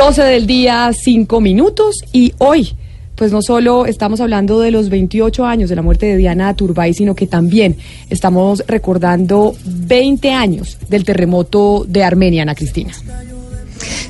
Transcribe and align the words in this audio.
12 0.00 0.22
del 0.22 0.46
día, 0.46 0.90
5 0.94 1.42
minutos 1.42 2.06
y 2.10 2.32
hoy 2.38 2.74
pues 3.16 3.32
no 3.32 3.42
solo 3.42 3.84
estamos 3.84 4.22
hablando 4.22 4.58
de 4.58 4.70
los 4.70 4.88
28 4.88 5.44
años 5.44 5.68
de 5.68 5.76
la 5.76 5.82
muerte 5.82 6.06
de 6.06 6.16
Diana 6.16 6.54
Turbay, 6.56 6.94
sino 6.94 7.14
que 7.14 7.26
también 7.26 7.76
estamos 8.08 8.64
recordando 8.66 9.54
20 9.62 10.30
años 10.32 10.78
del 10.88 11.04
terremoto 11.04 11.84
de 11.86 12.02
Armenia, 12.02 12.40
Ana 12.40 12.54
Cristina. 12.54 12.94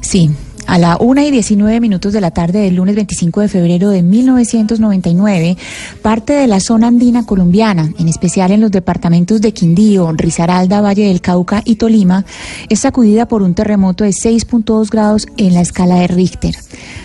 Sí, 0.00 0.30
a 0.70 0.78
la 0.78 0.98
1 1.00 1.22
y 1.22 1.30
19 1.32 1.80
minutos 1.80 2.12
de 2.12 2.20
la 2.20 2.30
tarde 2.30 2.60
del 2.60 2.76
lunes 2.76 2.94
25 2.94 3.40
de 3.40 3.48
febrero 3.48 3.90
de 3.90 4.04
1999, 4.04 5.56
parte 6.00 6.32
de 6.34 6.46
la 6.46 6.60
zona 6.60 6.86
andina 6.86 7.26
colombiana, 7.26 7.92
en 7.98 8.06
especial 8.06 8.52
en 8.52 8.60
los 8.60 8.70
departamentos 8.70 9.40
de 9.40 9.52
Quindío, 9.52 10.12
Risaralda, 10.12 10.80
Valle 10.80 11.08
del 11.08 11.20
Cauca 11.20 11.60
y 11.64 11.74
Tolima, 11.74 12.24
es 12.68 12.78
sacudida 12.78 13.26
por 13.26 13.42
un 13.42 13.54
terremoto 13.54 14.04
de 14.04 14.10
6.2 14.10 14.90
grados 14.90 15.26
en 15.36 15.54
la 15.54 15.60
escala 15.60 15.96
de 15.96 16.06
Richter. 16.06 16.54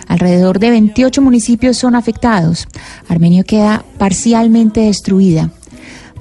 Alrededor 0.07 0.59
de 0.59 0.69
28 0.69 1.23
municipios 1.23 1.75
son 1.75 1.95
afectados. 1.95 2.67
Armenio 3.07 3.45
queda 3.45 3.83
parcialmente 3.97 4.81
destruida. 4.81 5.49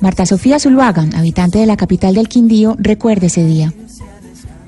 Marta 0.00 0.24
Sofía 0.24 0.58
Zuluaga, 0.58 1.06
habitante 1.14 1.58
de 1.58 1.66
la 1.66 1.76
capital 1.76 2.14
del 2.14 2.28
Quindío, 2.28 2.74
recuerda 2.78 3.26
ese 3.26 3.44
día. 3.44 3.74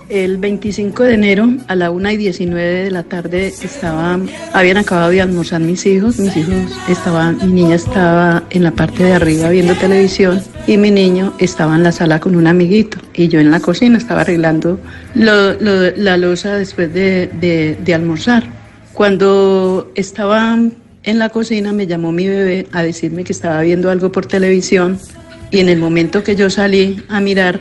El 0.08 0.36
25 0.36 1.02
de 1.02 1.14
enero 1.14 1.48
a 1.66 1.74
la 1.74 1.90
1 1.90 2.10
y 2.12 2.16
19 2.16 2.84
de 2.84 2.90
la 2.92 3.02
tarde 3.02 3.48
estaba, 3.48 4.20
habían 4.52 4.76
acabado 4.76 5.10
de 5.10 5.20
almorzar 5.20 5.60
mis 5.60 5.84
hijos. 5.84 6.20
Mis 6.20 6.36
hijos 6.36 6.54
estaban, 6.88 7.38
mi 7.38 7.62
niña 7.62 7.74
estaba 7.74 8.44
en 8.50 8.62
la 8.62 8.70
parte 8.70 9.02
de 9.02 9.14
arriba 9.14 9.48
viendo 9.48 9.74
televisión 9.74 10.40
y 10.68 10.76
mi 10.76 10.92
niño 10.92 11.34
estaba 11.38 11.74
en 11.74 11.82
la 11.82 11.90
sala 11.90 12.20
con 12.20 12.36
un 12.36 12.46
amiguito 12.46 12.98
y 13.14 13.26
yo 13.26 13.40
en 13.40 13.50
la 13.50 13.58
cocina 13.58 13.98
estaba 13.98 14.20
arreglando 14.20 14.78
la 15.14 16.16
losa 16.16 16.56
después 16.56 16.94
de, 16.94 17.76
de 17.82 17.94
almorzar. 17.94 18.44
Cuando 18.92 19.90
estaba 19.96 20.56
en 21.02 21.18
la 21.18 21.30
cocina 21.30 21.72
me 21.72 21.88
llamó 21.88 22.12
mi 22.12 22.28
bebé 22.28 22.68
a 22.70 22.84
decirme 22.84 23.24
que 23.24 23.32
estaba 23.32 23.60
viendo 23.62 23.90
algo 23.90 24.12
por 24.12 24.26
televisión 24.26 25.00
y 25.50 25.58
en 25.58 25.68
el 25.68 25.78
momento 25.78 26.22
que 26.22 26.36
yo 26.36 26.48
salí 26.48 27.02
a 27.08 27.20
mirar 27.20 27.60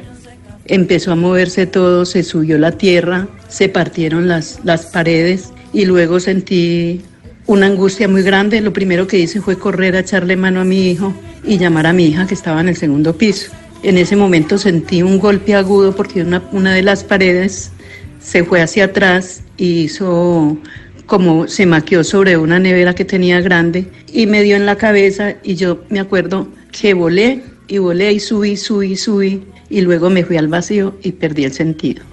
empezó 0.66 1.12
a 1.12 1.16
moverse 1.16 1.68
todo, 1.68 2.06
se 2.06 2.24
subió 2.24 2.58
la 2.58 2.72
tierra, 2.72 3.28
se 3.48 3.70
partieron 3.70 4.28
las, 4.28 4.60
las 4.64 4.88
paredes 4.88 5.52
y 5.74 5.86
luego 5.86 6.20
sentí 6.20 7.02
una 7.48 7.68
angustia 7.68 8.08
muy 8.08 8.24
grande. 8.24 8.62
Lo 8.62 8.74
primero 8.74 9.08
que 9.08 9.20
hice 9.20 9.42
fue 9.42 9.58
correr 9.58 9.96
a 9.96 10.00
echarle 10.00 10.36
mano 10.36 10.62
a 10.62 10.66
mi 10.66 10.90
hijo 10.90 11.14
y 11.44 11.58
llamar 11.58 11.88
a 11.88 11.94
mi 11.94 12.08
hija 12.08 12.28
que 12.28 12.34
estaba 12.34 12.62
en 12.62 12.70
el 12.70 12.76
segundo 12.76 13.18
piso. 13.18 13.52
En 13.84 13.98
ese 13.98 14.16
momento 14.16 14.58
sentí 14.58 15.04
un 15.04 15.20
golpe 15.20 15.54
agudo 15.54 15.96
porque 15.96 16.22
una, 16.22 16.44
una 16.52 16.74
de 16.74 16.82
las 16.82 17.04
paredes 17.04 17.72
se 18.20 18.44
fue 18.44 18.62
hacia 18.62 18.86
atrás 18.86 19.44
y 19.58 19.82
hizo 19.82 20.58
como 21.06 21.48
se 21.48 21.68
maqueó 21.68 22.04
sobre 22.04 22.36
una 22.38 22.58
nevera 22.58 22.96
que 22.96 23.06
tenía 23.06 23.40
grande 23.42 23.88
y 24.12 24.26
me 24.26 24.42
dio 24.42 24.56
en 24.56 24.66
la 24.66 24.76
cabeza 24.76 25.36
y 25.44 25.54
yo 25.54 25.84
me 25.90 26.00
acuerdo 26.00 26.48
que 26.72 26.96
volé 26.96 27.44
y 27.68 27.78
volé 27.78 28.14
y 28.14 28.20
subí, 28.20 28.58
subí, 28.58 28.96
subí 28.96 29.44
y 29.70 29.82
luego 29.82 30.10
me 30.10 30.24
fui 30.24 30.38
al 30.38 30.48
vacío 30.48 30.96
y 31.02 31.14
perdí 31.14 31.46
el 31.46 31.54
sentido. 31.54 32.04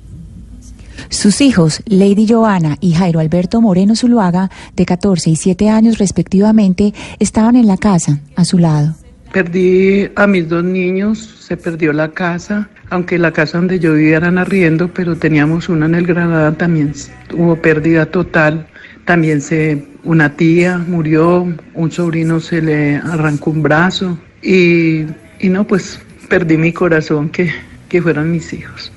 Sus 1.08 1.40
hijos, 1.40 1.82
Lady 1.86 2.26
Joana 2.26 2.78
y 2.80 2.92
Jairo 2.92 3.20
Alberto 3.20 3.60
Moreno 3.60 3.94
Zuluaga, 3.94 4.50
de 4.76 4.86
14 4.86 5.30
y 5.30 5.36
7 5.36 5.68
años 5.68 5.98
respectivamente, 5.98 6.94
estaban 7.18 7.56
en 7.56 7.66
la 7.66 7.76
casa, 7.76 8.20
a 8.34 8.44
su 8.44 8.58
lado. 8.58 8.94
Perdí 9.32 10.08
a 10.16 10.26
mis 10.26 10.48
dos 10.48 10.64
niños, 10.64 11.18
se 11.40 11.56
perdió 11.56 11.92
la 11.92 12.08
casa, 12.08 12.68
aunque 12.90 13.18
la 13.18 13.32
casa 13.32 13.58
donde 13.58 13.78
yo 13.78 13.94
vivía 13.94 14.18
eran 14.18 14.38
arriendo, 14.38 14.88
pero 14.92 15.16
teníamos 15.16 15.68
una 15.68 15.86
en 15.86 15.94
el 15.94 16.06
Granada 16.06 16.52
también, 16.52 16.92
hubo 17.34 17.56
pérdida 17.56 18.06
total. 18.06 18.66
También 19.04 19.40
se, 19.40 19.84
una 20.04 20.36
tía 20.36 20.78
murió, 20.78 21.46
un 21.74 21.90
sobrino 21.90 22.40
se 22.40 22.62
le 22.62 22.96
arrancó 22.96 23.50
un 23.50 23.62
brazo 23.62 24.18
y, 24.42 25.04
y 25.42 25.48
no, 25.48 25.66
pues 25.66 26.00
perdí 26.28 26.56
mi 26.56 26.72
corazón 26.72 27.28
que, 27.28 27.52
que 27.88 28.00
fueron 28.00 28.30
mis 28.30 28.52
hijos. 28.54 28.92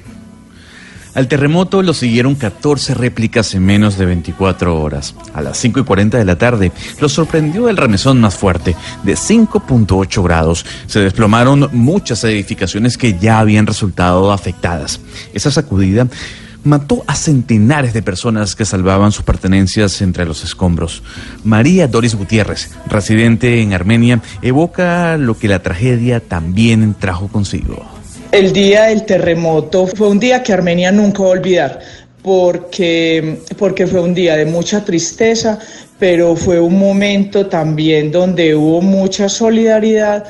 Al 1.15 1.29
terremoto 1.29 1.81
lo 1.81 1.93
siguieron 1.93 2.35
14 2.35 2.93
réplicas 2.93 3.55
en 3.55 3.65
menos 3.65 3.97
de 3.97 4.05
24 4.05 4.79
horas. 4.79 5.15
A 5.33 5.41
las 5.41 5.57
5 5.57 5.79
y 5.79 5.83
40 5.83 6.17
de 6.17 6.25
la 6.25 6.37
tarde 6.37 6.73
lo 6.99 7.07
sorprendió 7.07 7.69
el 7.69 7.77
remesón 7.77 8.19
más 8.19 8.35
fuerte, 8.35 8.75
de 9.03 9.13
5.8 9.13 10.23
grados. 10.23 10.65
Se 10.87 10.99
desplomaron 10.99 11.69
muchas 11.71 12.21
edificaciones 12.25 12.97
que 12.97 13.17
ya 13.17 13.39
habían 13.39 13.65
resultado 13.65 14.31
afectadas. 14.31 14.99
Esa 15.33 15.51
sacudida 15.51 16.07
mató 16.65 17.03
a 17.07 17.15
centenares 17.15 17.93
de 17.93 18.01
personas 18.01 18.55
que 18.55 18.65
salvaban 18.65 19.13
sus 19.13 19.23
pertenencias 19.23 20.01
entre 20.01 20.25
los 20.25 20.43
escombros. 20.43 21.03
María 21.43 21.87
Doris 21.87 22.15
Gutiérrez, 22.15 22.71
residente 22.87 23.61
en 23.61 23.73
Armenia, 23.73 24.21
evoca 24.41 25.17
lo 25.17 25.37
que 25.37 25.47
la 25.47 25.59
tragedia 25.59 26.19
también 26.19 26.95
trajo 26.99 27.29
consigo. 27.29 27.85
El 28.31 28.51
día 28.51 28.85
del 28.85 29.05
terremoto 29.05 29.87
fue 29.87 30.09
un 30.09 30.19
día 30.19 30.43
que 30.43 30.51
Armenia 30.51 30.91
nunca 30.91 31.23
va 31.23 31.29
a 31.29 31.31
olvidar. 31.31 31.79
Porque, 32.21 33.41
porque 33.55 33.85
fue 33.85 34.01
un 34.01 34.15
día 34.15 34.35
de 34.35 34.47
mucha 34.47 34.83
tristeza, 34.83 35.59
pero 35.99 36.35
fue 36.35 36.59
un 36.59 36.79
momento 36.79 37.45
también 37.45 38.11
donde 38.11 38.55
hubo 38.55 38.81
mucha 38.81 39.29
solidaridad 39.29 40.25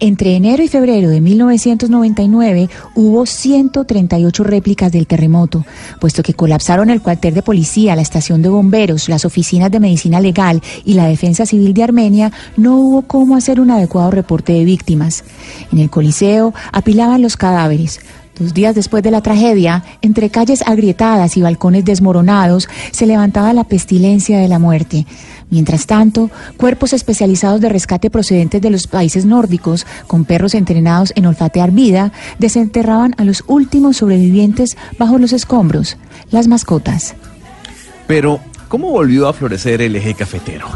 entre 0.00 0.36
enero 0.36 0.62
y 0.62 0.68
febrero 0.68 1.10
de 1.10 1.20
1999 1.20 2.68
hubo 2.94 3.26
138 3.26 4.44
réplicas 4.44 4.92
del 4.92 5.06
terremoto, 5.06 5.64
puesto 6.00 6.22
que 6.22 6.34
colapsaron 6.34 6.90
el 6.90 7.02
cuartel 7.02 7.34
de 7.34 7.42
policía, 7.42 7.96
la 7.96 8.02
estación 8.02 8.42
de 8.42 8.48
bomberos, 8.48 9.08
las 9.08 9.24
oficinas 9.24 9.70
de 9.70 9.80
medicina 9.80 10.20
legal 10.20 10.62
y 10.84 10.94
la 10.94 11.06
defensa 11.06 11.46
civil 11.46 11.74
de 11.74 11.82
Armenia, 11.82 12.32
no 12.56 12.76
hubo 12.76 13.02
cómo 13.02 13.36
hacer 13.36 13.60
un 13.60 13.70
adecuado 13.70 14.10
reporte 14.10 14.52
de 14.52 14.64
víctimas. 14.64 15.24
En 15.72 15.78
el 15.78 15.90
Coliseo 15.90 16.54
apilaban 16.72 17.22
los 17.22 17.36
cadáveres. 17.36 18.00
Dos 18.38 18.54
días 18.54 18.74
después 18.74 19.02
de 19.02 19.10
la 19.10 19.20
tragedia, 19.20 19.82
entre 20.00 20.30
calles 20.30 20.62
agrietadas 20.64 21.36
y 21.36 21.42
balcones 21.42 21.84
desmoronados, 21.84 22.68
se 22.92 23.06
levantaba 23.06 23.52
la 23.52 23.64
pestilencia 23.64 24.38
de 24.38 24.46
la 24.46 24.60
muerte. 24.60 25.06
Mientras 25.50 25.86
tanto, 25.86 26.30
cuerpos 26.56 26.92
especializados 26.92 27.60
de 27.60 27.68
rescate 27.68 28.10
procedentes 28.10 28.62
de 28.62 28.70
los 28.70 28.86
países 28.86 29.24
nórdicos, 29.24 29.86
con 30.06 30.24
perros 30.24 30.54
entrenados 30.54 31.12
en 31.16 31.26
olfatear 31.26 31.72
vida, 31.72 32.12
desenterraban 32.38 33.14
a 33.18 33.24
los 33.24 33.42
últimos 33.48 33.96
sobrevivientes 33.96 34.76
bajo 34.98 35.18
los 35.18 35.32
escombros, 35.32 35.96
las 36.30 36.46
mascotas. 36.46 37.16
Pero, 38.06 38.40
¿cómo 38.68 38.90
volvió 38.90 39.26
a 39.26 39.32
florecer 39.32 39.82
el 39.82 39.96
eje 39.96 40.14
cafetero? 40.14 40.68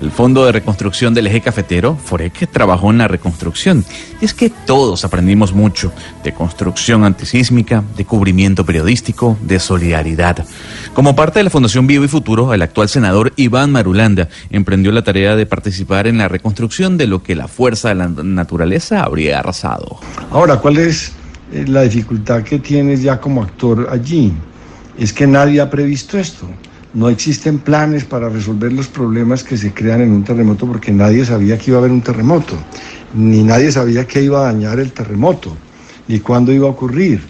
El 0.00 0.10
Fondo 0.10 0.44
de 0.44 0.52
Reconstrucción 0.52 1.14
del 1.14 1.26
Eje 1.26 1.40
Cafetero, 1.40 1.96
FOREC, 1.96 2.50
trabajó 2.50 2.90
en 2.90 2.98
la 2.98 3.08
reconstrucción. 3.08 3.84
Y 4.20 4.26
es 4.26 4.34
que 4.34 4.50
todos 4.50 5.04
aprendimos 5.04 5.54
mucho 5.54 5.92
de 6.22 6.32
construcción 6.32 7.04
antisísmica, 7.04 7.82
de 7.96 8.04
cubrimiento 8.04 8.66
periodístico, 8.66 9.38
de 9.40 9.58
solidaridad. 9.58 10.44
Como 10.92 11.16
parte 11.16 11.38
de 11.38 11.44
la 11.44 11.50
Fundación 11.50 11.86
Vivo 11.86 12.04
y 12.04 12.08
Futuro, 12.08 12.52
el 12.52 12.62
actual 12.62 12.88
senador 12.88 13.32
Iván 13.36 13.72
Marulanda 13.72 14.28
emprendió 14.50 14.92
la 14.92 15.02
tarea 15.02 15.34
de 15.34 15.46
participar 15.46 16.06
en 16.06 16.18
la 16.18 16.28
reconstrucción 16.28 16.98
de 16.98 17.06
lo 17.06 17.22
que 17.22 17.34
la 17.34 17.48
fuerza 17.48 17.88
de 17.88 17.94
la 17.94 18.08
naturaleza 18.08 19.02
habría 19.02 19.38
arrasado. 19.38 19.98
Ahora, 20.30 20.58
¿cuál 20.58 20.76
es 20.76 21.12
eh, 21.52 21.64
la 21.66 21.82
dificultad 21.82 22.42
que 22.42 22.58
tienes 22.58 23.02
ya 23.02 23.18
como 23.18 23.42
actor 23.42 23.88
allí? 23.90 24.32
Es 24.98 25.12
que 25.12 25.26
nadie 25.26 25.60
ha 25.60 25.70
previsto 25.70 26.18
esto. 26.18 26.48
No 26.96 27.10
existen 27.10 27.58
planes 27.58 28.06
para 28.06 28.30
resolver 28.30 28.72
los 28.72 28.86
problemas 28.86 29.44
que 29.44 29.58
se 29.58 29.74
crean 29.74 30.00
en 30.00 30.12
un 30.12 30.24
terremoto 30.24 30.66
porque 30.66 30.90
nadie 30.90 31.26
sabía 31.26 31.58
que 31.58 31.70
iba 31.70 31.76
a 31.76 31.80
haber 31.80 31.90
un 31.90 32.00
terremoto, 32.00 32.56
ni 33.12 33.42
nadie 33.42 33.70
sabía 33.70 34.06
que 34.06 34.22
iba 34.22 34.40
a 34.40 34.50
dañar 34.50 34.80
el 34.80 34.92
terremoto, 34.92 35.54
ni 36.08 36.20
cuándo 36.20 36.52
iba 36.52 36.66
a 36.66 36.70
ocurrir. 36.70 37.20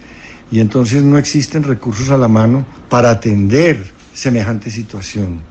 Y 0.51 0.61
entonces 0.61 1.03
no 1.03 1.17
existen 1.17 1.63
recursos 1.63 2.09
a 2.11 2.17
la 2.17 2.29
mano 2.29 2.65
para 2.87 3.09
atender 3.09 3.91
semejante 4.13 4.71
situación. 4.71 5.41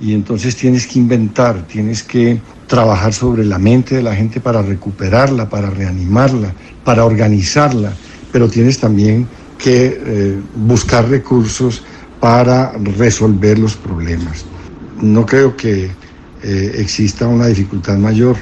Y 0.00 0.14
entonces 0.14 0.54
tienes 0.54 0.86
que 0.86 1.00
inventar, 1.00 1.66
tienes 1.66 2.04
que 2.04 2.40
trabajar 2.68 3.12
sobre 3.12 3.44
la 3.44 3.58
mente 3.58 3.96
de 3.96 4.04
la 4.04 4.14
gente 4.14 4.38
para 4.38 4.62
recuperarla, 4.62 5.48
para 5.48 5.68
reanimarla, 5.68 6.54
para 6.84 7.04
organizarla, 7.04 7.92
pero 8.30 8.48
tienes 8.48 8.78
también 8.78 9.26
que 9.58 10.00
eh, 10.00 10.40
buscar 10.54 11.08
recursos 11.08 11.82
para 12.24 12.72
resolver 12.96 13.58
los 13.58 13.76
problemas. 13.76 14.46
No 15.02 15.26
creo 15.26 15.54
que 15.58 15.90
eh, 16.42 16.74
exista 16.78 17.28
una 17.28 17.48
dificultad 17.48 17.98
mayor 17.98 18.36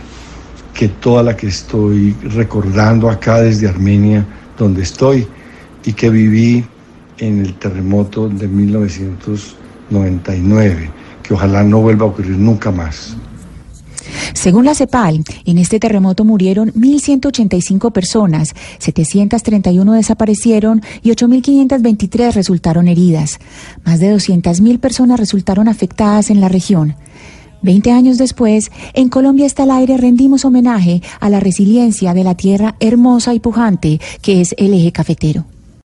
que 0.72 0.86
toda 0.86 1.24
la 1.24 1.36
que 1.36 1.48
estoy 1.48 2.14
recordando 2.22 3.10
acá 3.10 3.40
desde 3.40 3.66
Armenia, 3.66 4.24
donde 4.56 4.82
estoy, 4.82 5.26
y 5.84 5.94
que 5.94 6.10
viví 6.10 6.64
en 7.18 7.40
el 7.40 7.54
terremoto 7.54 8.28
de 8.28 8.46
1999, 8.46 10.88
que 11.24 11.34
ojalá 11.34 11.64
no 11.64 11.80
vuelva 11.80 12.06
a 12.06 12.10
ocurrir 12.10 12.38
nunca 12.38 12.70
más. 12.70 13.16
Según 14.34 14.64
la 14.64 14.74
CEPAL, 14.74 15.24
en 15.44 15.58
este 15.58 15.78
terremoto 15.78 16.24
murieron 16.24 16.72
1.185 16.72 17.92
personas, 17.92 18.54
731 18.78 19.92
desaparecieron 19.92 20.82
y 21.02 21.10
8.523 21.10 22.32
resultaron 22.32 22.88
heridas. 22.88 23.38
Más 23.84 24.00
de 24.00 24.14
200.000 24.14 24.78
personas 24.80 25.20
resultaron 25.20 25.68
afectadas 25.68 26.30
en 26.30 26.40
la 26.40 26.48
región. 26.48 26.96
Veinte 27.62 27.92
años 27.92 28.18
después, 28.18 28.72
en 28.92 29.08
Colombia 29.08 29.46
está 29.46 29.62
al 29.62 29.70
aire 29.70 29.96
rendimos 29.96 30.44
homenaje 30.44 31.00
a 31.20 31.30
la 31.30 31.38
resiliencia 31.38 32.12
de 32.12 32.24
la 32.24 32.34
tierra 32.34 32.74
hermosa 32.80 33.34
y 33.34 33.40
pujante 33.40 34.00
que 34.20 34.40
es 34.40 34.54
el 34.58 34.74
eje 34.74 34.90
cafetero. 34.90 35.44